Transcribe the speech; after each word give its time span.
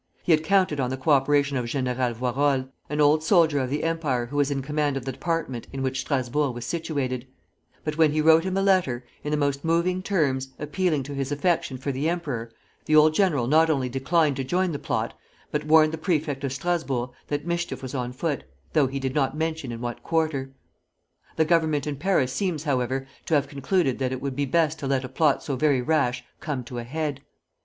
He 0.23 0.31
had 0.31 0.43
counted 0.43 0.79
on 0.79 0.89
the 0.89 0.97
co 0.97 1.11
operation 1.11 1.57
of 1.57 1.67
General 1.67 2.15
Voirol, 2.15 2.69
an 2.89 2.99
old 2.99 3.23
soldier 3.23 3.59
of 3.59 3.69
the 3.69 3.83
Empire 3.83 4.25
who 4.25 4.37
was 4.37 4.49
in 4.49 4.63
command 4.63 4.97
of 4.97 5.05
the 5.05 5.11
Department 5.11 5.67
in 5.71 5.83
which 5.83 5.99
Strasburg 5.99 6.55
was 6.55 6.65
situated; 6.65 7.27
but 7.83 7.99
when 7.99 8.11
he 8.11 8.19
wrote 8.19 8.43
him 8.43 8.57
a 8.57 8.63
letter, 8.63 9.05
in 9.23 9.29
the 9.29 9.37
most 9.37 9.63
moving 9.63 10.01
terms 10.01 10.53
appealing 10.57 11.03
to 11.03 11.13
his 11.13 11.31
affection 11.31 11.77
for 11.77 11.91
the 11.91 12.09
emperor, 12.09 12.49
the 12.85 12.95
old 12.95 13.13
general 13.13 13.45
not 13.45 13.69
only 13.69 13.87
declined 13.89 14.35
to 14.37 14.43
join 14.43 14.71
the 14.71 14.79
plot, 14.79 15.15
but 15.51 15.65
warned 15.67 15.93
the 15.93 15.99
Prefect 15.99 16.43
of 16.43 16.51
Strasburg 16.51 17.11
that 17.27 17.45
mischief 17.45 17.83
was 17.83 17.93
on 17.93 18.11
foot, 18.11 18.43
though 18.73 18.87
he 18.87 18.99
did 18.99 19.13
not 19.13 19.37
mention 19.37 19.71
in 19.71 19.81
what 19.81 20.01
quarter. 20.01 20.51
The 21.35 21.45
Government 21.45 21.85
in 21.85 21.97
Paris 21.97 22.33
seems, 22.33 22.63
however, 22.63 23.05
to 23.27 23.35
have 23.35 23.47
concluded 23.47 23.99
that 23.99 24.11
it 24.11 24.19
would 24.19 24.35
be 24.35 24.45
best 24.47 24.79
to 24.79 24.87
let 24.87 25.03
a 25.05 25.09
plot 25.09 25.43
so 25.43 25.55
very 25.55 25.79
rash 25.83 26.23
come 26.39 26.63
to 26.63 26.79
a 26.79 26.83
head. 26.83 27.21